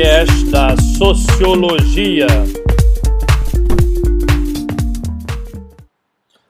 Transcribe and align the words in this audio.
podcast 0.00 0.50
da 0.50 0.68
Sociologia. 0.96 2.26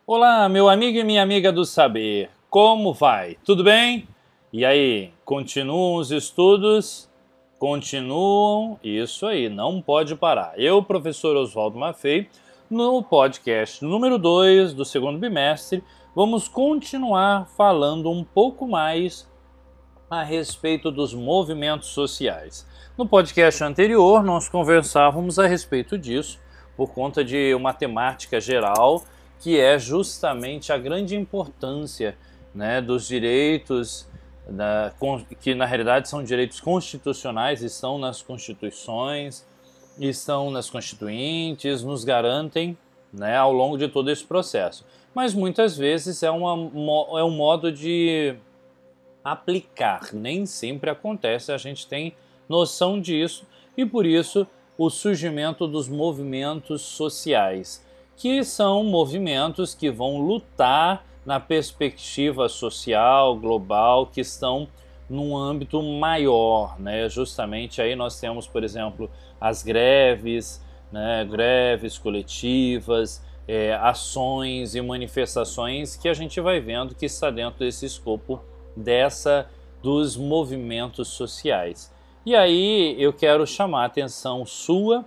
Olá, 0.06 0.48
meu 0.48 0.68
amigo 0.68 0.96
e 0.96 1.02
minha 1.02 1.20
amiga 1.20 1.50
do 1.50 1.64
saber, 1.64 2.30
como 2.48 2.94
vai? 2.94 3.36
Tudo 3.44 3.64
bem? 3.64 4.06
E 4.52 4.64
aí, 4.64 5.10
continuam 5.24 5.96
os 5.96 6.12
estudos? 6.12 7.10
Continuam, 7.58 8.78
isso 8.84 9.26
aí, 9.26 9.48
não 9.48 9.82
pode 9.82 10.14
parar. 10.14 10.52
Eu, 10.56 10.80
professor 10.80 11.36
Oswaldo 11.36 11.76
Maffei, 11.76 12.28
no 12.70 13.02
podcast 13.02 13.84
número 13.84 14.16
2 14.16 14.74
do 14.74 14.84
segundo 14.84 15.18
bimestre, 15.18 15.82
vamos 16.14 16.46
continuar 16.46 17.48
falando 17.56 18.12
um 18.12 18.22
pouco 18.22 18.68
mais 18.68 19.28
a 20.10 20.24
respeito 20.24 20.90
dos 20.90 21.14
movimentos 21.14 21.90
sociais. 21.90 22.66
No 22.98 23.06
podcast 23.06 23.62
anterior, 23.62 24.24
nós 24.24 24.48
conversávamos 24.48 25.38
a 25.38 25.46
respeito 25.46 25.96
disso 25.96 26.40
por 26.76 26.92
conta 26.92 27.24
de 27.24 27.54
uma 27.54 27.72
temática 27.72 28.40
geral 28.40 29.04
que 29.38 29.58
é 29.58 29.78
justamente 29.78 30.72
a 30.72 30.76
grande 30.76 31.14
importância 31.14 32.16
né, 32.52 32.80
dos 32.82 33.06
direitos, 33.06 34.06
da, 34.48 34.92
que 35.40 35.54
na 35.54 35.64
realidade 35.64 36.08
são 36.08 36.24
direitos 36.24 36.60
constitucionais, 36.60 37.62
estão 37.62 37.96
nas 37.96 38.20
constituições, 38.20 39.46
estão 39.96 40.50
nas 40.50 40.68
constituintes, 40.68 41.84
nos 41.84 42.02
garantem 42.02 42.76
né, 43.12 43.36
ao 43.36 43.52
longo 43.52 43.78
de 43.78 43.86
todo 43.86 44.10
esse 44.10 44.24
processo. 44.24 44.84
Mas 45.14 45.34
muitas 45.34 45.76
vezes 45.76 46.22
é, 46.24 46.30
uma, 46.30 46.52
é 47.18 47.24
um 47.24 47.30
modo 47.30 47.70
de 47.70 48.36
aplicar. 49.24 50.12
Nem 50.12 50.46
sempre 50.46 50.90
acontece, 50.90 51.52
a 51.52 51.58
gente 51.58 51.86
tem 51.86 52.14
noção 52.48 53.00
disso 53.00 53.46
e 53.76 53.84
por 53.86 54.04
isso 54.04 54.46
o 54.76 54.88
surgimento 54.88 55.66
dos 55.66 55.88
movimentos 55.88 56.82
sociais, 56.82 57.84
que 58.16 58.42
são 58.42 58.82
movimentos 58.82 59.74
que 59.74 59.90
vão 59.90 60.18
lutar 60.18 61.04
na 61.24 61.38
perspectiva 61.38 62.48
social, 62.48 63.36
global, 63.36 64.06
que 64.06 64.20
estão 64.20 64.68
num 65.08 65.36
âmbito 65.36 65.82
maior, 65.82 66.80
né? 66.80 67.08
Justamente 67.08 67.82
aí 67.82 67.94
nós 67.94 68.18
temos, 68.18 68.46
por 68.46 68.64
exemplo, 68.64 69.10
as 69.40 69.62
greves, 69.62 70.64
né? 70.90 71.26
greves 71.28 71.98
coletivas, 71.98 73.22
é, 73.46 73.74
ações 73.74 74.74
e 74.74 74.80
manifestações 74.80 75.96
que 75.96 76.08
a 76.08 76.14
gente 76.14 76.40
vai 76.40 76.60
vendo 76.60 76.94
que 76.94 77.06
está 77.06 77.30
dentro 77.30 77.58
desse 77.60 77.84
escopo 77.84 78.40
dessa 78.80 79.48
dos 79.82 80.16
movimentos 80.16 81.08
sociais. 81.08 81.92
E 82.24 82.34
aí 82.34 82.96
eu 82.98 83.12
quero 83.12 83.46
chamar 83.46 83.82
a 83.82 83.86
atenção 83.86 84.44
sua 84.44 85.04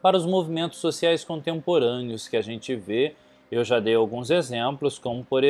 para 0.00 0.16
os 0.16 0.24
movimentos 0.24 0.78
sociais 0.78 1.22
contemporâneos 1.24 2.26
que 2.26 2.36
a 2.36 2.42
gente 2.42 2.74
vê. 2.74 3.14
Eu 3.50 3.62
já 3.64 3.78
dei 3.78 3.94
alguns 3.94 4.30
exemplos, 4.30 4.98
como 4.98 5.24
por, 5.24 5.42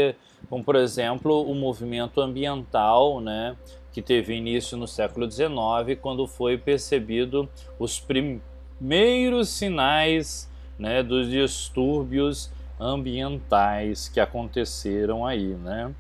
como 0.50 0.64
por 0.64 0.74
exemplo 0.74 1.48
o 1.48 1.54
movimento 1.54 2.20
ambiental, 2.20 3.20
né, 3.20 3.56
que 3.92 4.02
teve 4.02 4.34
início 4.34 4.76
no 4.76 4.88
século 4.88 5.30
XIX, 5.30 5.98
quando 6.00 6.26
foi 6.26 6.58
percebido 6.58 7.48
os 7.78 8.00
primeiros 8.00 9.50
sinais 9.50 10.50
né, 10.76 11.02
dos 11.02 11.30
distúrbios 11.30 12.50
ambientais 12.80 14.08
que 14.08 14.18
aconteceram 14.18 15.24
aí, 15.24 15.54
né? 15.54 15.94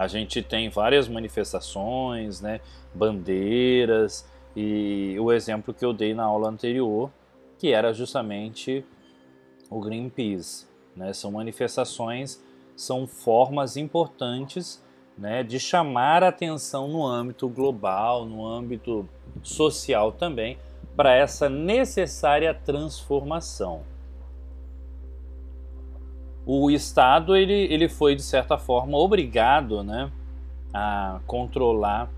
A 0.00 0.06
gente 0.06 0.42
tem 0.42 0.70
várias 0.70 1.08
manifestações, 1.08 2.40
né, 2.40 2.62
bandeiras 2.94 4.26
e 4.56 5.14
o 5.20 5.30
exemplo 5.30 5.74
que 5.74 5.84
eu 5.84 5.92
dei 5.92 6.14
na 6.14 6.24
aula 6.24 6.48
anterior, 6.48 7.10
que 7.58 7.70
era 7.74 7.92
justamente 7.92 8.82
o 9.68 9.78
Greenpeace. 9.78 10.66
Né? 10.96 11.12
São 11.12 11.32
manifestações, 11.32 12.42
são 12.74 13.06
formas 13.06 13.76
importantes 13.76 14.82
né, 15.18 15.42
de 15.42 15.60
chamar 15.60 16.24
atenção 16.24 16.88
no 16.88 17.06
âmbito 17.06 17.46
global, 17.46 18.24
no 18.24 18.46
âmbito 18.46 19.06
social 19.42 20.12
também, 20.12 20.56
para 20.96 21.14
essa 21.14 21.46
necessária 21.46 22.54
transformação 22.54 23.82
o 26.52 26.68
Estado 26.68 27.36
ele, 27.36 27.52
ele 27.72 27.88
foi 27.88 28.16
de 28.16 28.22
certa 28.22 28.58
forma 28.58 28.98
obrigado 28.98 29.84
né, 29.84 30.10
a 30.74 31.20
controlar 31.24 32.10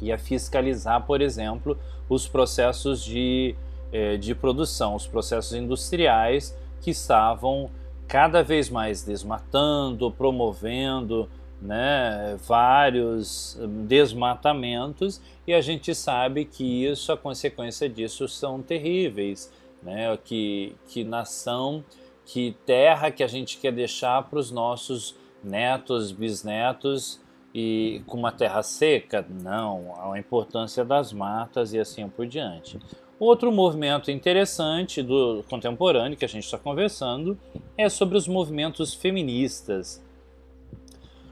e 0.00 0.12
a 0.12 0.18
fiscalizar, 0.18 1.04
por 1.04 1.20
exemplo, 1.20 1.76
os 2.08 2.28
processos 2.28 3.02
de, 3.02 3.56
eh, 3.92 4.16
de 4.16 4.32
produção, 4.32 4.94
os 4.94 5.08
processos 5.08 5.54
industriais 5.54 6.56
que 6.80 6.90
estavam 6.90 7.68
cada 8.06 8.44
vez 8.44 8.70
mais 8.70 9.02
desmatando, 9.02 10.08
promovendo 10.08 11.28
né, 11.60 12.36
vários 12.46 13.58
desmatamentos 13.88 15.20
e 15.48 15.52
a 15.52 15.60
gente 15.60 15.96
sabe 15.96 16.44
que 16.44 16.84
isso, 16.84 17.10
a 17.10 17.16
consequência 17.16 17.88
disso 17.88 18.28
são 18.28 18.62
terríveis, 18.62 19.50
né, 19.82 20.16
que, 20.24 20.76
que 20.86 21.02
nação 21.02 21.82
que 22.26 22.56
terra 22.64 23.10
que 23.10 23.22
a 23.22 23.26
gente 23.26 23.58
quer 23.58 23.72
deixar 23.72 24.22
para 24.22 24.38
os 24.38 24.50
nossos 24.50 25.16
netos, 25.42 26.10
bisnetos 26.10 27.20
e 27.54 28.02
com 28.06 28.16
uma 28.16 28.32
terra 28.32 28.62
seca? 28.62 29.24
Não, 29.28 29.94
a 30.12 30.18
importância 30.18 30.84
das 30.84 31.12
matas 31.12 31.72
e 31.72 31.78
assim 31.78 32.08
por 32.08 32.26
diante. 32.26 32.78
Outro 33.18 33.52
movimento 33.52 34.10
interessante 34.10 35.02
do 35.02 35.44
contemporâneo 35.48 36.16
que 36.16 36.24
a 36.24 36.28
gente 36.28 36.44
está 36.44 36.58
conversando 36.58 37.38
é 37.76 37.88
sobre 37.88 38.18
os 38.18 38.26
movimentos 38.26 38.92
feministas. 38.92 40.02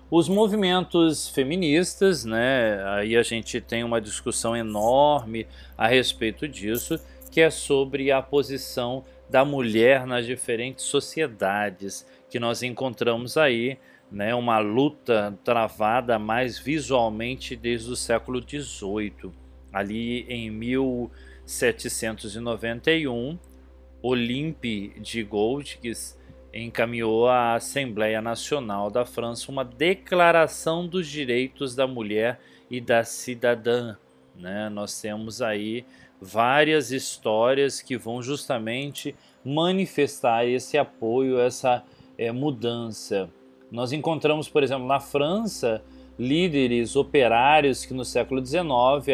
Os 0.08 0.28
movimentos 0.28 1.28
feministas, 1.28 2.24
né, 2.24 2.84
aí 2.84 3.16
a 3.16 3.22
gente 3.22 3.60
tem 3.60 3.82
uma 3.82 4.00
discussão 4.00 4.54
enorme 4.54 5.46
a 5.76 5.88
respeito 5.88 6.46
disso, 6.46 7.00
que 7.30 7.40
é 7.40 7.50
sobre 7.50 8.12
a 8.12 8.20
posição 8.20 9.04
da 9.32 9.44
mulher 9.46 10.06
nas 10.06 10.26
diferentes 10.26 10.84
sociedades 10.84 12.06
que 12.28 12.38
nós 12.38 12.62
encontramos 12.62 13.38
aí, 13.38 13.78
né, 14.10 14.34
uma 14.34 14.58
luta 14.58 15.38
travada 15.42 16.18
mais 16.18 16.58
visualmente 16.58 17.56
desde 17.56 17.90
o 17.90 17.96
século 17.96 18.46
XVIII. 18.46 19.32
Ali 19.72 20.26
em 20.28 20.50
1791, 20.50 23.38
Olympe 24.02 24.92
de 25.00 25.22
Gouges 25.22 26.20
encaminhou 26.52 27.26
à 27.26 27.54
Assembleia 27.54 28.20
Nacional 28.20 28.90
da 28.90 29.06
França 29.06 29.50
uma 29.50 29.64
declaração 29.64 30.86
dos 30.86 31.08
direitos 31.08 31.74
da 31.74 31.86
mulher 31.86 32.38
e 32.70 32.82
da 32.82 33.02
cidadã. 33.02 33.96
Né? 34.36 34.68
Nós 34.68 35.00
temos 35.00 35.40
aí 35.40 35.86
várias 36.22 36.92
histórias 36.92 37.82
que 37.82 37.96
vão 37.96 38.22
justamente 38.22 39.14
manifestar 39.44 40.46
esse 40.46 40.78
apoio, 40.78 41.40
essa 41.40 41.82
é, 42.16 42.30
mudança. 42.30 43.28
Nós 43.70 43.92
encontramos, 43.92 44.48
por 44.48 44.62
exemplo, 44.62 44.86
na 44.86 45.00
França, 45.00 45.82
líderes 46.16 46.94
operários 46.94 47.84
que 47.84 47.92
no 47.92 48.04
século 48.04 48.44
XIX, 48.44 48.62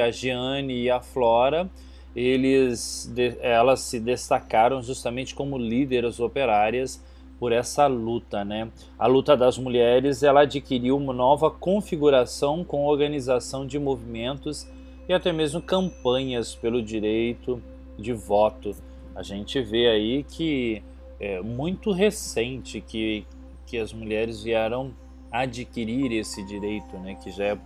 a 0.05 0.11
Gianni 0.11 0.83
e 0.83 0.91
a 0.91 1.01
Flora, 1.01 1.71
eles, 2.15 3.11
elas 3.41 3.81
se 3.81 3.99
destacaram 3.99 4.83
justamente 4.83 5.35
como 5.35 5.57
líderes 5.57 6.21
operárias 6.21 7.03
por 7.39 7.53
essa 7.53 7.87
luta, 7.87 8.45
né? 8.45 8.69
A 8.99 9.07
luta 9.07 9.37
das 9.37 9.57
mulheres, 9.57 10.23
ela 10.25 10.41
adquiriu 10.41 10.97
uma 10.97 11.13
nova 11.13 11.50
configuração 11.50 12.65
com 12.65 12.85
organização 12.85 13.65
de 13.65 13.79
movimentos 13.79 14.67
e 15.08 15.12
até 15.12 15.32
mesmo 15.32 15.62
campanhas 15.62 16.55
pelo 16.55 16.82
direito 16.82 17.62
de 17.99 18.12
voto. 18.12 18.72
A 19.14 19.22
gente 19.22 19.60
vê 19.60 19.88
aí 19.88 20.22
que 20.22 20.82
é 21.19 21.40
muito 21.40 21.90
recente 21.90 22.81
que, 22.81 23.26
que 23.66 23.78
as 23.78 23.93
mulheres 23.93 24.43
vieram 24.43 24.93
adquirir 25.32 26.12
esse 26.12 26.44
direito, 26.44 26.96
né, 26.99 27.14
que 27.14 27.31
já 27.31 27.44
é 27.44 27.58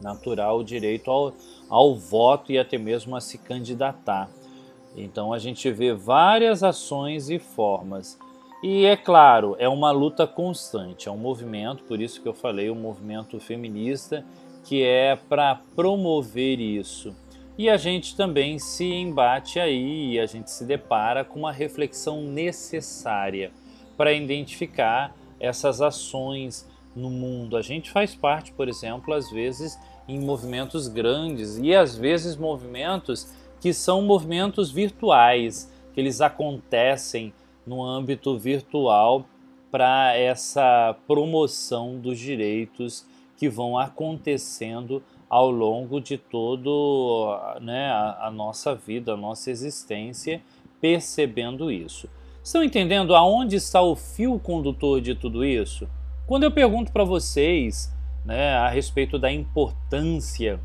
natural 0.00 0.58
o 0.58 0.64
direito 0.64 1.10
ao, 1.10 1.32
ao 1.68 1.96
voto 1.96 2.52
e 2.52 2.58
até 2.58 2.76
mesmo 2.76 3.16
a 3.16 3.20
se 3.20 3.38
candidatar. 3.38 4.28
Então 4.94 5.32
a 5.32 5.38
gente 5.38 5.70
vê 5.70 5.94
várias 5.94 6.62
ações 6.62 7.30
e 7.30 7.38
formas. 7.38 8.18
E 8.62 8.84
é 8.84 8.96
claro, 8.96 9.54
é 9.58 9.68
uma 9.68 9.90
luta 9.90 10.26
constante, 10.26 11.08
é 11.08 11.12
um 11.12 11.16
movimento, 11.16 11.84
por 11.84 12.00
isso 12.00 12.20
que 12.20 12.28
eu 12.28 12.34
falei, 12.34 12.70
um 12.70 12.74
movimento 12.74 13.38
feminista 13.38 14.24
que 14.66 14.82
é 14.82 15.14
para 15.14 15.54
promover 15.76 16.58
isso. 16.58 17.14
E 17.56 17.70
a 17.70 17.76
gente 17.76 18.16
também 18.16 18.58
se 18.58 18.84
embate 18.84 19.60
aí 19.60 20.14
e 20.14 20.20
a 20.20 20.26
gente 20.26 20.50
se 20.50 20.64
depara 20.64 21.24
com 21.24 21.38
uma 21.38 21.52
reflexão 21.52 22.20
necessária 22.22 23.52
para 23.96 24.12
identificar 24.12 25.16
essas 25.38 25.80
ações 25.80 26.68
no 26.94 27.08
mundo. 27.10 27.56
A 27.56 27.62
gente 27.62 27.90
faz 27.92 28.14
parte, 28.14 28.52
por 28.52 28.68
exemplo, 28.68 29.14
às 29.14 29.30
vezes 29.30 29.78
em 30.08 30.18
movimentos 30.18 30.88
grandes 30.88 31.56
e 31.58 31.74
às 31.74 31.96
vezes 31.96 32.36
movimentos 32.36 33.32
que 33.60 33.72
são 33.72 34.02
movimentos 34.02 34.70
virtuais, 34.70 35.72
que 35.94 36.00
eles 36.00 36.20
acontecem 36.20 37.32
no 37.64 37.82
âmbito 37.82 38.36
virtual 38.36 39.24
para 39.70 40.16
essa 40.16 40.96
promoção 41.06 41.98
dos 41.98 42.18
direitos 42.18 43.06
que 43.36 43.48
vão 43.48 43.78
acontecendo 43.78 45.02
ao 45.28 45.50
longo 45.50 46.00
de 46.00 46.16
todo 46.16 47.36
né, 47.60 47.88
a, 47.90 48.26
a 48.26 48.30
nossa 48.30 48.74
vida, 48.74 49.12
a 49.12 49.16
nossa 49.16 49.50
existência, 49.50 50.40
percebendo 50.80 51.70
isso. 51.70 52.08
Estão 52.42 52.62
entendendo 52.62 53.14
aonde 53.14 53.56
está 53.56 53.82
o 53.82 53.96
fio 53.96 54.38
condutor 54.38 55.00
de 55.00 55.14
tudo 55.14 55.44
isso? 55.44 55.88
Quando 56.26 56.44
eu 56.44 56.50
pergunto 56.50 56.92
para 56.92 57.04
vocês 57.04 57.92
né, 58.24 58.54
a 58.54 58.68
respeito 58.68 59.18
da 59.18 59.30
importância 59.32 60.60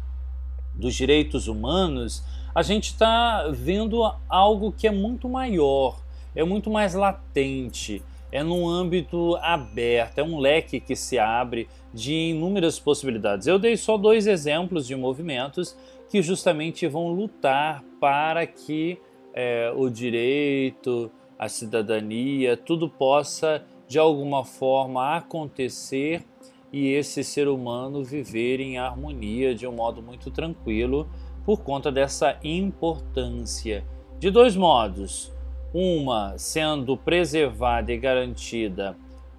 dos 0.74 0.96
direitos 0.96 1.48
humanos, 1.48 2.24
a 2.54 2.62
gente 2.62 2.86
está 2.86 3.48
vendo 3.52 4.04
algo 4.28 4.72
que 4.72 4.88
é 4.88 4.92
muito 4.92 5.28
maior, 5.28 6.00
é 6.36 6.44
muito 6.44 6.70
mais 6.70 6.94
latente, 6.94 8.04
é 8.32 8.44
num 8.44 8.68
âmbito 8.68 9.36
aberto, 9.42 10.20
é 10.20 10.24
um 10.24 10.40
leque 10.40 10.80
que 10.80 10.96
se 10.96 11.20
abre 11.20 11.68
de 11.94 12.14
inúmeras 12.14 12.80
possibilidades. 12.80 13.48
Eu 13.48 13.60
dei 13.60 13.76
só 13.76 13.98
dois 13.98 14.28
exemplos 14.28 14.88
de 14.88 14.96
movimentos 14.96 15.78
que 16.10 16.22
justamente 16.22 16.88
vão 16.88 17.10
lutar 17.10 17.84
para 18.00 18.46
que 18.46 18.98
é, 19.34 19.72
o 19.76 19.90
direito, 19.90 21.12
a 21.38 21.50
cidadania, 21.50 22.56
tudo 22.56 22.90
possa 22.90 23.64
de 23.88 24.00
alguma 24.00 24.46
forma 24.46 25.16
acontecer 25.18 26.24
e 26.72 26.90
esse 26.94 27.24
ser 27.24 27.48
humano 27.48 28.04
viver 28.04 28.60
em 28.62 28.78
harmonia 28.78 29.54
de 29.54 29.68
um 29.68 29.74
modo 29.74 30.02
muito 30.02 30.32
tranquilo 30.32 31.10
por 31.44 31.62
conta 31.62 31.92
dessa 31.92 32.38
importância. 32.44 33.84
De 34.20 34.30
dois 34.30 34.56
modos 34.56 35.34
uma 35.74 36.38
sendo 36.38 36.98
preservada 36.98 37.92
e 37.92 37.98
garantida 37.98 38.96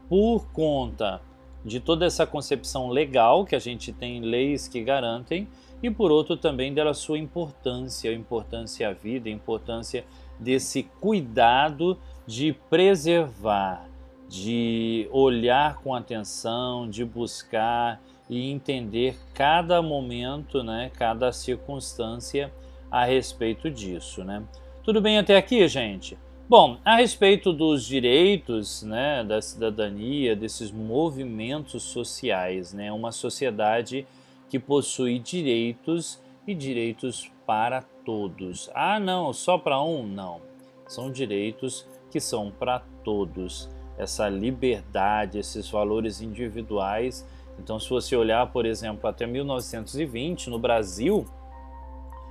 por 0.09 0.47
conta 0.53 1.21
de 1.65 1.79
toda 1.79 2.07
essa 2.07 2.27
concepção 2.27 2.89
legal 2.89 3.45
que 3.45 3.55
a 3.55 3.59
gente 3.59 3.93
tem 3.93 4.21
leis 4.21 4.67
que 4.67 4.83
garantem 4.83 5.47
e 5.83 5.91
por 5.91 6.11
outro 6.11 6.37
também 6.37 6.73
dela 6.73 6.95
sua 6.95 7.19
importância, 7.19 8.13
importância 8.13 8.89
à 8.89 8.93
vida, 8.93 9.29
importância 9.29 10.05
desse 10.39 10.85
cuidado 11.01 11.99
de 12.27 12.53
preservar, 12.71 13.87
de 14.29 15.09
olhar 15.11 15.81
com 15.83 15.95
atenção, 15.95 16.89
de 16.89 17.05
buscar 17.05 18.01
e 18.31 18.51
entender 18.51 19.17
cada 19.35 19.83
momento, 19.83 20.63
né, 20.63 20.91
cada 20.97 21.33
circunstância 21.33 22.53
a 22.91 23.05
respeito 23.05 23.71
disso, 23.71 24.25
né? 24.25 24.43
Tudo 24.85 25.01
bem 25.01 25.17
até 25.17 25.37
aqui, 25.37 25.69
gente? 25.69 26.19
Bom, 26.49 26.77
a 26.85 26.97
respeito 26.97 27.53
dos 27.53 27.87
direitos 27.87 28.83
né, 28.83 29.23
da 29.23 29.41
cidadania, 29.41 30.35
desses 30.35 30.73
movimentos 30.73 31.85
sociais, 31.85 32.73
né, 32.73 32.91
uma 32.91 33.13
sociedade 33.13 34.05
que 34.49 34.59
possui 34.59 35.21
direitos 35.21 36.21
e 36.45 36.53
direitos 36.53 37.31
para 37.47 37.83
todos. 38.05 38.69
Ah, 38.75 38.99
não, 38.99 39.33
só 39.33 39.57
para 39.57 39.81
um? 39.81 40.05
Não. 40.05 40.41
São 40.89 41.13
direitos 41.13 41.87
que 42.11 42.19
são 42.19 42.51
para 42.51 42.81
todos. 43.05 43.71
Essa 43.97 44.29
liberdade, 44.29 45.39
esses 45.39 45.71
valores 45.71 46.21
individuais. 46.21 47.25
Então, 47.57 47.79
se 47.79 47.89
você 47.89 48.17
olhar, 48.17 48.51
por 48.51 48.67
exemplo, 48.67 49.09
até 49.09 49.29
1920, 49.29 50.51
no 50.51 50.59
Brasil, 50.59 51.25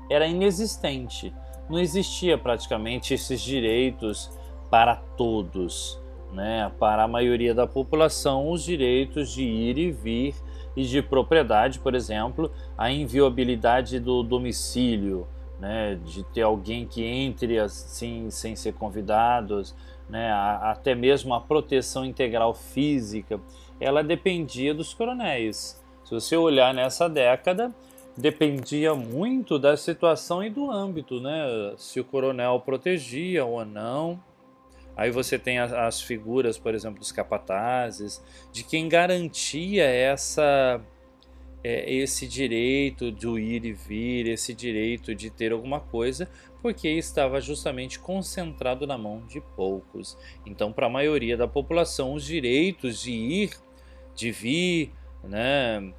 era 0.10 0.28
inexistente 0.28 1.34
não 1.72 1.80
existia 1.80 2.38
praticamente 2.38 3.14
esses 3.14 3.42
direitos 3.42 4.30
para 4.70 4.96
todos, 4.96 6.00
né? 6.34 6.72
Para 6.78 7.04
a 7.04 7.08
maioria 7.08 7.54
da 7.54 7.66
população, 7.66 8.52
os 8.52 8.64
direitos 8.64 9.32
de 9.32 9.44
ir 9.44 9.78
e 9.78 9.92
vir 9.92 10.36
e 10.76 10.84
de 10.84 11.02
propriedade, 11.02 11.80
por 11.80 11.96
exemplo, 11.96 12.52
a 12.78 12.92
inviolabilidade 12.92 14.00
do 14.00 14.22
domicílio, 14.22 15.28
né? 15.60 15.98
De 16.06 16.24
ter 16.24 16.42
alguém 16.42 16.86
que 16.86 17.04
entre 17.04 17.58
assim 17.58 18.30
sem 18.30 18.56
ser 18.56 18.74
convidados, 18.74 19.74
né? 20.10 20.32
Até 20.32 20.94
mesmo 20.94 21.34
a 21.34 21.40
proteção 21.40 22.04
integral 22.04 22.54
física, 22.54 23.40
ela 23.80 24.04
dependia 24.04 24.74
dos 24.74 24.94
coronéis. 24.94 25.82
Se 26.04 26.14
você 26.14 26.36
olhar 26.36 26.74
nessa 26.74 27.08
década, 27.08 27.74
dependia 28.18 28.94
muito 28.94 29.58
da 29.58 29.76
situação 29.78 30.44
e 30.44 30.50
do 30.50 30.70
âmbito, 30.70 31.20
né? 31.20 31.74
Se 31.78 32.00
o 32.00 32.04
coronel 32.04 32.60
protegia 32.60 33.46
ou 33.46 33.64
não. 33.66 34.22
Aí 34.96 35.10
você 35.10 35.40
tem 35.40 35.60
as, 35.60 35.72
as 35.72 36.02
figuras, 36.02 36.58
por 36.58 36.76
exemplo, 36.76 37.00
dos 37.00 37.12
capatazes, 37.12 38.22
de 38.52 38.64
quem 38.64 38.90
garantia 38.90 39.86
essa 39.86 40.82
é, 41.64 41.92
esse 41.92 42.28
direito 42.28 43.12
de 43.12 43.28
ir 43.28 43.66
e 43.66 43.74
vir, 43.74 44.28
esse 44.28 44.54
direito 44.54 45.14
de 45.14 45.30
ter 45.30 45.52
alguma 45.52 45.80
coisa, 45.80 46.30
porque 46.62 46.90
estava 46.90 47.40
justamente 47.40 48.00
concentrado 48.00 48.86
na 48.86 48.98
mão 48.98 49.26
de 49.28 49.42
poucos. 49.56 50.18
Então, 50.46 50.72
para 50.72 50.88
a 50.88 50.90
maioria 50.90 51.38
da 51.38 51.48
população, 51.48 52.14
os 52.14 52.26
direitos 52.26 53.02
de 53.02 53.12
ir, 53.12 53.52
de 54.16 54.32
vir, 54.32 54.92
né, 55.24 55.94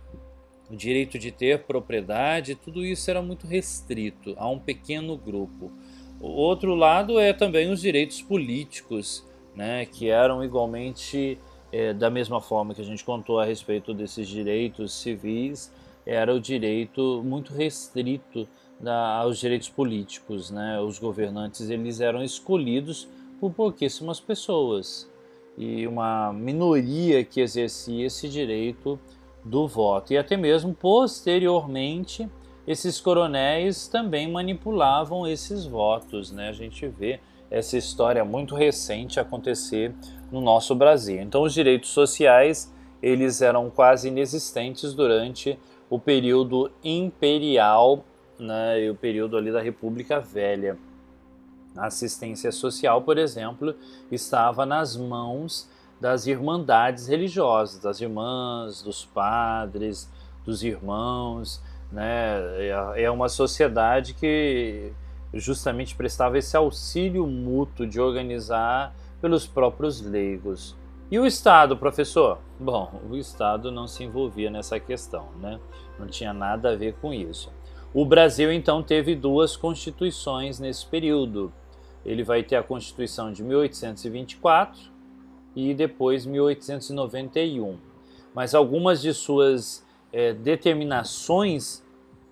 o 0.73 0.77
direito 0.77 1.19
de 1.19 1.31
ter 1.31 1.65
propriedade, 1.65 2.55
tudo 2.55 2.83
isso 2.83 3.11
era 3.11 3.21
muito 3.21 3.47
restrito 3.47 4.35
a 4.39 4.49
um 4.49 4.59
pequeno 4.59 5.19
grupo. 5.19 5.71
O 6.19 6.29
outro 6.29 6.75
lado 6.75 7.19
é 7.19 7.35
também 7.35 7.71
os 7.71 7.83
direitos 7.83 8.23
políticos, 8.23 9.23
né, 9.55 9.85
que 9.85 10.09
eram 10.09 10.43
igualmente, 10.43 11.39
é, 11.71 11.93
da 11.93 12.09
mesma 12.09 12.41
forma 12.41 12.75
que 12.75 12.81
a 12.81 12.85
gente 12.85 13.05
contou 13.05 13.39
a 13.39 13.45
respeito 13.45 13.93
desses 13.93 14.27
direitos 14.27 14.95
civis, 14.95 15.71
era 16.07 16.35
o 16.35 16.41
direito 16.41 17.23
muito 17.23 17.53
restrito 17.53 18.49
da, 18.81 19.17
aos 19.19 19.39
direitos 19.39 19.69
políticos. 19.69 20.51
Né? 20.51 20.81
Os 20.81 20.99
governantes 20.99 21.69
eles 21.69 22.01
eram 22.01 22.23
escolhidos 22.25 23.07
por 23.39 23.53
pouquíssimas 23.53 24.21
pessoas 24.21 25.11
e 25.59 25.87
uma 25.87 26.33
minoria 26.33 27.23
que 27.23 27.41
exercia 27.41 28.07
esse 28.07 28.27
direito 28.27 28.99
do 29.45 29.67
voto. 29.67 30.13
E 30.13 30.19
até 30.19 30.37
mesmo 30.37 30.75
posteriormente, 30.75 32.29
esses 32.67 33.01
coronéis 33.01 33.89
também 33.89 34.31
manipulavam 34.31 35.27
esses 35.27 35.65
votos. 35.65 36.31
Né? 36.31 36.49
A 36.49 36.53
gente 36.53 36.87
vê 36.87 37.21
essa 37.51 37.77
história 37.77 38.25
muito 38.25 38.55
recente 38.55 39.21
acontecer 39.21 39.95
no 40.31 40.41
nosso 40.41 40.75
Brasil. 40.75 41.21
Então, 41.21 41.43
os 41.43 41.53
direitos 41.53 41.91
sociais 41.91 42.73
eles 43.03 43.43
eram 43.43 43.69
quase 43.69 44.09
inexistentes 44.09 44.95
durante 44.95 45.59
o 45.91 45.99
período 45.99 46.71
imperial 46.85 48.05
né, 48.39 48.85
e 48.85 48.91
o 48.91 48.95
período 48.95 49.37
ali 49.37 49.51
da 49.51 49.61
República 49.61 50.21
Velha. 50.21 50.79
A 51.77 51.87
assistência 51.87 52.53
social, 52.53 53.03
por 53.03 53.19
exemplo, 53.19 53.75
estava 54.11 54.65
nas 54.65 54.97
mãos 54.97 55.69
das 56.03 56.27
irmandades 56.27 57.07
religiosas, 57.07 57.79
das 57.79 58.01
irmãs, 58.01 58.83
dos 58.83 59.05
padres, 59.05 60.11
dos 60.45 60.65
irmãos, 60.65 61.63
né? 61.93 62.41
É, 62.59 63.05
é 63.05 63.11
uma 63.11 63.29
sociedade 63.29 64.13
que 64.13 64.91
justamente 65.33 65.95
prestava 65.95 66.37
esse 66.37 66.57
auxílio 66.57 67.25
mútuo 67.25 67.87
de 67.87 68.01
organizar 68.01 68.93
pelos 69.21 69.47
próprios 69.47 70.01
leigos. 70.01 70.75
E 71.09 71.21
o 71.21 71.25
Estado, 71.25 71.77
professor? 71.77 72.39
Bom, 72.59 73.01
o 73.09 73.17
Estado 73.17 73.71
não 73.71 73.87
se 73.87 74.03
envolvia 74.03 74.51
nessa 74.51 74.81
questão, 74.81 75.29
né? 75.41 75.61
Não 76.01 76.09
tinha 76.09 76.33
nada 76.33 76.73
a 76.73 76.77
ver 76.77 76.95
com 77.01 77.15
isso. 77.15 77.53
O 77.95 78.05
Brasil 78.05 78.53
então 78.53 78.83
teve 78.83 79.15
duas 79.15 79.57
constituições 79.57 80.59
nesse 80.59 80.85
período. 80.85 81.53
Ele 82.05 82.25
vai 82.25 82.43
ter 82.43 82.57
a 82.57 82.63
Constituição 82.63 83.33
de 83.33 83.45
1824 83.45 84.92
e 85.55 85.75
depois 85.75 86.27
1891. 86.27 87.77
Mas 88.35 88.55
algumas 88.55 89.01
de 89.03 89.13
suas 89.13 89.85
é, 90.13 90.33
determinações 90.33 91.83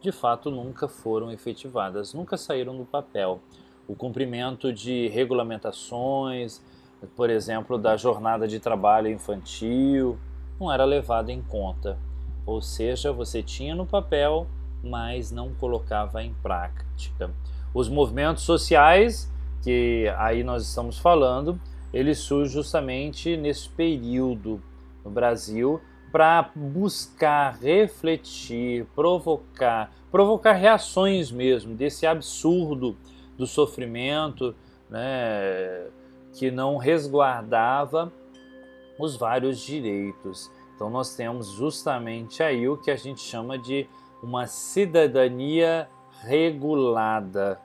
de 0.00 0.11
fato 0.11 0.50
nunca 0.50 0.89
foram 0.89 1.31
efetivadas, 1.31 2.15
nunca 2.15 2.37
saíram 2.37 2.77
do 2.77 2.85
papel. 2.85 3.41
O 3.87 3.95
cumprimento 3.95 4.73
de 4.73 5.09
regulamentações, 5.09 6.62
por 7.15 7.29
exemplo, 7.29 7.77
da 7.77 7.97
jornada 7.97 8.49
de 8.49 8.59
trabalho 8.59 9.09
infantil, 9.09 10.19
não 10.59 10.73
era 10.73 10.85
levado 10.85 11.31
em 11.31 11.43
conta. 11.43 11.99
Ou 12.47 12.62
seja, 12.62 13.12
você 13.12 13.43
tinha 13.43 13.75
no 13.75 13.87
papel, 13.87 14.47
mas 14.83 15.31
não 15.31 15.53
colocava 15.55 16.23
em 16.23 16.35
prática. 16.43 17.31
Os 17.75 17.89
movimentos 17.89 18.43
sociais, 18.43 19.31
que 19.62 20.12
aí 20.17 20.43
nós 20.43 20.67
estamos 20.67 20.99
falando, 20.99 21.61
ele 21.92 22.14
surge 22.14 22.52
justamente 22.52 23.37
nesse 23.37 23.68
período 23.68 24.62
no 25.04 25.11
Brasil, 25.11 25.80
para 26.12 26.50
buscar 26.54 27.56
refletir, 27.61 28.85
provocar, 28.94 29.92
provocar 30.11 30.52
reações 30.52 31.30
mesmo 31.30 31.75
desse 31.75 32.06
absurdo 32.06 32.97
do 33.38 33.47
sofrimento, 33.47 34.54
né, 34.88 35.87
que 36.35 36.50
não 36.50 36.76
resguardava 36.76 38.12
os 38.99 39.16
vários 39.16 39.61
direitos. 39.61 40.50
Então 40.75 40.90
nós 40.90 41.14
temos 41.14 41.52
justamente 41.52 42.42
aí 42.42 42.68
o 42.68 42.76
que 42.76 42.90
a 42.90 42.97
gente 42.97 43.20
chama 43.20 43.56
de 43.56 43.87
uma 44.23 44.47
cidadania 44.47 45.88
regulada, 46.23 47.61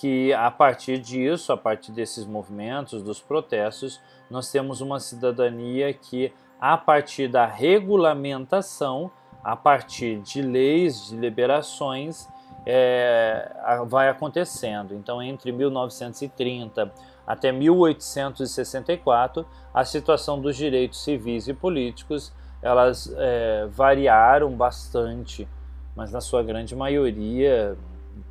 que 0.00 0.32
a 0.32 0.50
partir 0.50 0.98
disso, 0.98 1.52
a 1.52 1.58
partir 1.58 1.92
desses 1.92 2.24
movimentos, 2.24 3.02
dos 3.02 3.20
protestos, 3.20 4.00
nós 4.30 4.50
temos 4.50 4.80
uma 4.80 4.98
cidadania 4.98 5.92
que 5.92 6.32
a 6.58 6.78
partir 6.78 7.28
da 7.28 7.44
regulamentação, 7.44 9.10
a 9.44 9.54
partir 9.54 10.20
de 10.20 10.40
leis, 10.40 11.08
de 11.08 11.16
liberações, 11.16 12.26
é, 12.64 13.52
vai 13.88 14.08
acontecendo. 14.08 14.94
Então, 14.94 15.22
entre 15.22 15.52
1930 15.52 16.90
até 17.26 17.52
1864, 17.52 19.46
a 19.72 19.84
situação 19.84 20.40
dos 20.40 20.56
direitos 20.56 21.04
civis 21.04 21.46
e 21.46 21.52
políticos 21.52 22.32
elas 22.62 23.12
é, 23.18 23.66
variaram 23.70 24.50
bastante, 24.50 25.46
mas 25.94 26.10
na 26.10 26.22
sua 26.22 26.42
grande 26.42 26.74
maioria, 26.74 27.76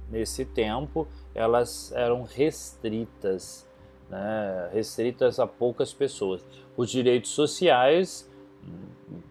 nesse 0.09 0.45
tempo, 0.45 1.07
elas 1.33 1.93
eram 1.93 2.23
restritas 2.23 3.69
né, 4.09 4.69
restritas 4.73 5.39
a 5.39 5.47
poucas 5.47 5.93
pessoas. 5.93 6.43
Os 6.75 6.89
direitos 6.89 7.29
sociais, 7.31 8.29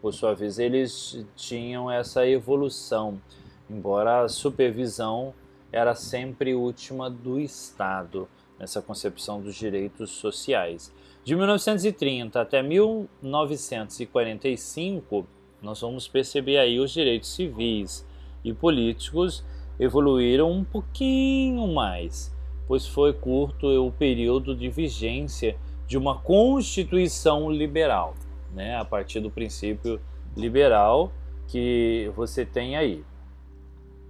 por 0.00 0.14
sua 0.14 0.32
vez, 0.34 0.58
eles 0.58 1.22
tinham 1.34 1.90
essa 1.90 2.26
evolução, 2.26 3.20
embora 3.68 4.22
a 4.22 4.28
supervisão 4.28 5.34
era 5.70 5.94
sempre 5.94 6.54
última 6.54 7.10
do 7.10 7.38
Estado 7.40 8.26
nessa 8.58 8.80
concepção 8.80 9.42
dos 9.42 9.54
direitos 9.54 10.08
sociais. 10.10 10.90
De 11.24 11.36
1930 11.36 12.40
até 12.40 12.62
1945, 12.62 15.26
nós 15.60 15.80
vamos 15.80 16.06
perceber 16.08 16.56
aí 16.58 16.80
os 16.80 16.90
direitos 16.92 17.34
civis 17.34 18.06
e 18.42 18.54
políticos 18.54 19.44
evoluíram 19.78 20.50
um 20.50 20.64
pouquinho 20.64 21.68
mais 21.68 22.36
pois 22.68 22.86
foi 22.86 23.12
curto 23.14 23.66
o 23.66 23.90
período 23.90 24.54
de 24.54 24.68
vigência 24.68 25.56
de 25.86 25.96
uma 25.96 26.18
Constituição 26.18 27.50
liberal, 27.50 28.12
né, 28.54 28.76
a 28.76 28.84
partir 28.84 29.20
do 29.20 29.30
princípio 29.30 29.98
liberal 30.36 31.10
que 31.48 32.12
você 32.14 32.44
tem 32.44 32.76
aí. 32.76 33.02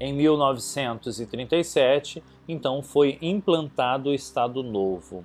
Em 0.01 0.13
1937, 0.13 2.23
então, 2.49 2.83
foi 2.83 3.19
implantado 3.23 4.11
o 4.11 4.15
Estado 4.15 4.61
Novo. 4.63 5.25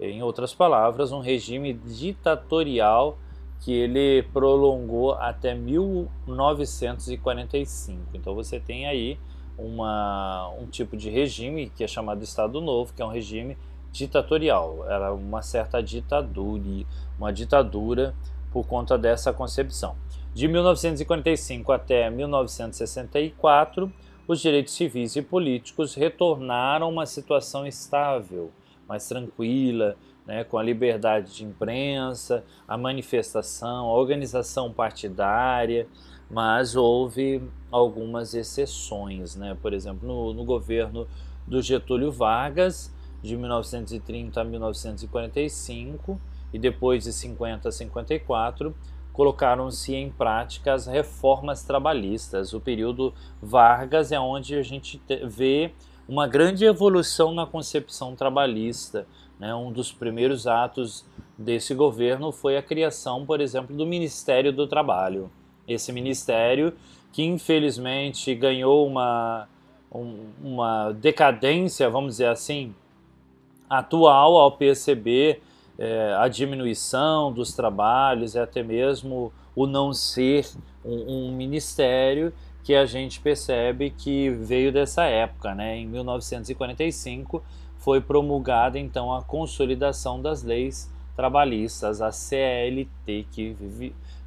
Em 0.00 0.22
outras 0.22 0.52
palavras, 0.52 1.12
um 1.12 1.20
regime 1.20 1.72
ditatorial 1.72 3.16
que 3.60 3.72
ele 3.72 4.24
prolongou 4.32 5.12
até 5.12 5.54
1945. 5.54 8.00
Então 8.14 8.34
você 8.34 8.58
tem 8.58 8.86
aí 8.86 9.16
uma, 9.58 10.48
um 10.60 10.66
tipo 10.66 10.96
de 10.96 11.10
regime 11.10 11.70
que 11.74 11.84
é 11.84 11.86
chamado 11.86 12.22
Estado 12.22 12.60
Novo, 12.60 12.92
que 12.92 13.02
é 13.02 13.04
um 13.04 13.10
regime 13.10 13.56
ditatorial. 13.92 14.84
Era 14.88 15.12
uma 15.12 15.42
certa 15.42 15.82
ditadura, 15.82 16.84
uma 17.18 17.32
ditadura 17.32 18.14
por 18.52 18.66
conta 18.66 18.98
dessa 18.98 19.32
concepção. 19.32 19.96
De 20.34 20.48
1945 20.48 21.72
até 21.72 22.10
1964, 22.10 23.92
os 24.26 24.40
direitos 24.40 24.74
civis 24.74 25.14
e 25.16 25.22
políticos 25.22 25.94
retornaram 25.94 26.86
a 26.86 26.88
uma 26.88 27.06
situação 27.06 27.66
estável, 27.66 28.50
mais 28.88 29.06
tranquila, 29.06 29.96
né, 30.26 30.42
com 30.44 30.56
a 30.56 30.62
liberdade 30.62 31.34
de 31.34 31.44
imprensa, 31.44 32.44
a 32.66 32.76
manifestação, 32.76 33.86
a 33.86 33.92
organização 33.92 34.72
partidária, 34.72 35.86
mas 36.30 36.74
houve 36.74 37.42
algumas 37.70 38.34
exceções, 38.34 39.36
né? 39.36 39.56
Por 39.60 39.72
exemplo, 39.72 40.06
no, 40.06 40.32
no 40.32 40.44
governo 40.44 41.06
do 41.46 41.60
Getúlio 41.60 42.10
Vargas, 42.10 42.92
de 43.22 43.36
1930 43.36 44.40
a 44.40 44.44
1945, 44.44 46.20
e 46.52 46.58
depois 46.58 47.04
de 47.04 47.12
50 47.12 47.68
a 47.68 47.72
54, 47.72 48.74
colocaram-se 49.12 49.94
em 49.94 50.10
prática 50.10 50.72
as 50.72 50.86
reformas 50.86 51.62
trabalhistas. 51.62 52.52
O 52.52 52.60
período 52.60 53.14
Vargas 53.40 54.12
é 54.12 54.18
onde 54.18 54.56
a 54.56 54.62
gente 54.62 55.00
vê 55.26 55.72
uma 56.08 56.26
grande 56.26 56.64
evolução 56.64 57.32
na 57.32 57.46
concepção 57.46 58.14
trabalhista. 58.14 59.06
Né? 59.38 59.54
Um 59.54 59.72
dos 59.72 59.92
primeiros 59.92 60.46
atos 60.46 61.04
desse 61.36 61.74
governo 61.74 62.30
foi 62.32 62.56
a 62.56 62.62
criação, 62.62 63.24
por 63.24 63.40
exemplo, 63.40 63.76
do 63.76 63.86
Ministério 63.86 64.52
do 64.52 64.66
Trabalho 64.66 65.30
esse 65.66 65.92
ministério, 65.92 66.72
que 67.12 67.22
infelizmente 67.22 68.34
ganhou 68.34 68.86
uma, 68.86 69.48
um, 69.92 70.26
uma 70.42 70.92
decadência, 70.92 71.88
vamos 71.88 72.14
dizer 72.14 72.28
assim, 72.28 72.74
atual 73.68 74.36
ao 74.36 74.52
perceber 74.52 75.40
é, 75.78 76.14
a 76.18 76.28
diminuição 76.28 77.32
dos 77.32 77.54
trabalhos 77.54 78.34
e 78.34 78.38
até 78.38 78.62
mesmo 78.62 79.32
o 79.54 79.66
não 79.66 79.92
ser 79.92 80.46
um, 80.84 81.28
um, 81.28 81.32
ministério 81.36 82.32
que 82.62 82.74
a 82.74 82.86
gente 82.86 83.20
percebe 83.20 83.90
que 83.90 84.30
veio 84.30 84.72
dessa 84.72 85.04
época, 85.04 85.54
né? 85.54 85.76
Em 85.76 85.86
1945 85.86 87.42
foi 87.78 88.00
promulgada 88.00 88.78
então 88.78 89.14
a 89.14 89.22
consolidação 89.22 90.20
das 90.20 90.42
leis 90.42 90.90
trabalhistas, 91.14 92.00
a 92.00 92.10
CLT, 92.10 93.26
que 93.30 93.56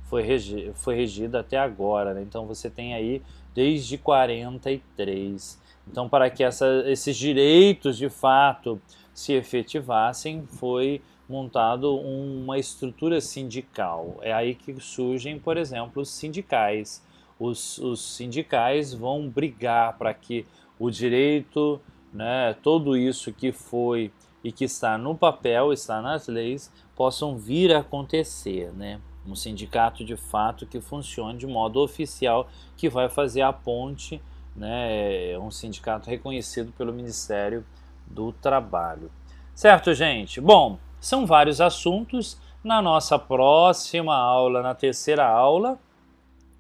foi, 0.10 0.24
regi 0.24 0.72
foi 0.76 0.96
regida 0.96 1.40
até 1.40 1.58
agora. 1.58 2.14
Né? 2.14 2.22
Então 2.22 2.46
você 2.46 2.70
tem 2.70 2.94
aí 2.94 3.22
desde 3.54 3.98
43. 3.98 5.60
Então, 5.90 6.10
para 6.10 6.30
que 6.30 6.44
essa, 6.44 6.84
esses 6.86 7.16
direitos 7.16 7.98
de 7.98 8.10
fato 8.10 8.82
se 9.14 9.34
efetivassem, 9.34 10.46
foi 10.46 11.02
montado 11.28 11.96
uma 11.96 12.58
estrutura 12.58 13.20
sindical. 13.20 14.18
É 14.22 14.34
aí 14.34 14.56
que 14.56 14.80
surgem, 14.80 15.40
por 15.40 15.58
exemplo, 15.58 16.02
os 16.02 16.10
sindicais. 16.10 17.04
Os, 17.40 17.78
os 17.80 18.16
sindicais 18.16 18.94
vão 18.94 19.28
brigar 19.28 19.98
para 19.98 20.14
que 20.14 20.46
o 20.80 20.90
direito, 20.90 21.82
né, 22.14 22.56
tudo 22.62 22.96
isso 22.96 23.34
que 23.34 23.52
foi 23.52 24.12
e 24.44 24.52
que 24.52 24.66
está 24.66 24.98
no 24.98 25.16
papel, 25.16 25.74
está 25.74 26.02
nas 26.02 26.28
leis, 26.28 26.72
possam 26.96 27.38
vir 27.38 27.74
a 27.74 27.80
acontecer, 27.80 28.72
né? 28.74 29.00
Um 29.28 29.36
sindicato 29.36 30.04
de 30.06 30.16
fato 30.16 30.66
que 30.66 30.80
funcione 30.80 31.38
de 31.38 31.46
modo 31.46 31.82
oficial, 31.82 32.50
que 32.76 32.90
vai 32.90 33.10
fazer 33.10 33.42
a 33.42 33.52
ponte, 33.52 34.22
né, 34.56 35.32
é 35.32 35.40
um 35.40 35.52
sindicato 35.52 36.10
reconhecido 36.10 36.72
pelo 36.72 36.94
Ministério 36.94 37.66
do 38.08 38.32
Trabalho. 38.32 39.12
Certo, 39.54 39.94
gente? 39.94 40.40
Bom, 40.40 40.80
são 41.00 41.26
vários 41.26 41.60
assuntos. 41.62 42.40
Na 42.64 42.82
nossa 42.82 43.20
próxima 43.20 44.16
aula, 44.16 44.62
na 44.62 44.74
terceira 44.74 45.26
aula, 45.26 45.80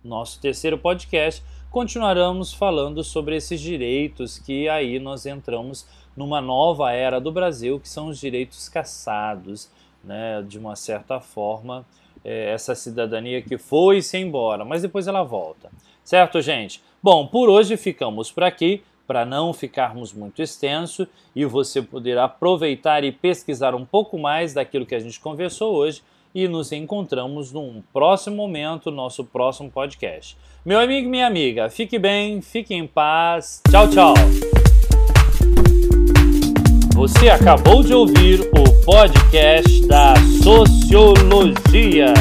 nosso 0.03 0.39
terceiro 0.39 0.77
podcast, 0.77 1.43
continuaremos 1.69 2.53
falando 2.53 3.03
sobre 3.03 3.35
esses 3.35 3.59
direitos 3.59 4.39
que 4.39 4.69
aí 4.69 4.99
nós 4.99 5.25
entramos 5.25 5.87
numa 6.15 6.39
nova 6.39 6.91
era 6.91 7.19
do 7.19 7.31
Brasil, 7.31 7.79
que 7.79 7.89
são 7.89 8.07
os 8.07 8.19
direitos 8.19 8.69
caçados, 8.69 9.69
né, 10.03 10.41
de 10.47 10.57
uma 10.57 10.75
certa 10.75 11.19
forma 11.19 11.85
é, 12.23 12.51
essa 12.51 12.75
cidadania 12.75 13.41
que 13.41 13.57
foi-se 13.57 14.17
embora, 14.17 14.63
mas 14.63 14.81
depois 14.81 15.07
ela 15.07 15.23
volta. 15.23 15.69
Certo, 16.03 16.41
gente? 16.41 16.81
Bom, 17.01 17.27
por 17.27 17.49
hoje 17.49 17.75
ficamos 17.77 18.31
por 18.31 18.43
aqui, 18.43 18.81
para 19.07 19.25
não 19.25 19.53
ficarmos 19.53 20.13
muito 20.13 20.41
extenso 20.41 21.07
e 21.35 21.45
você 21.45 21.81
poder 21.81 22.17
aproveitar 22.17 23.03
e 23.03 23.11
pesquisar 23.11 23.73
um 23.73 23.85
pouco 23.85 24.17
mais 24.17 24.53
daquilo 24.53 24.85
que 24.85 24.95
a 24.95 24.99
gente 24.99 25.19
conversou 25.19 25.73
hoje 25.73 26.01
e 26.35 26.47
nos 26.47 26.71
encontramos 26.71 27.51
num 27.51 27.81
próximo 27.93 28.35
momento, 28.35 28.91
nosso 28.91 29.23
próximo 29.23 29.71
podcast. 29.71 30.37
Meu 30.65 30.79
amigo 30.79 31.07
e 31.07 31.09
minha 31.09 31.25
amiga, 31.25 31.69
fique 31.69 31.97
bem, 31.97 32.41
fique 32.41 32.73
em 32.73 32.85
paz. 32.85 33.61
Tchau, 33.71 33.89
tchau. 33.89 34.13
Você 36.93 37.29
acabou 37.29 37.81
de 37.81 37.93
ouvir 37.93 38.41
o 38.41 38.76
podcast 38.87 39.85
da 39.87 40.13
Sociologia. 40.41 42.13